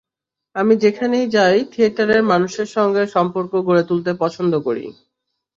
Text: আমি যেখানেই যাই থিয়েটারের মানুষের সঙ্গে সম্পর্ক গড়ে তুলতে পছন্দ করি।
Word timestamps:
আমি 0.55 0.73
যেখানেই 0.83 1.25
যাই 1.35 1.57
থিয়েটারের 1.71 2.21
মানুষের 2.31 2.67
সঙ্গে 2.75 3.03
সম্পর্ক 3.15 3.51
গড়ে 3.67 3.83
তুলতে 3.89 4.11
পছন্দ 4.21 4.53
করি। 4.67 4.85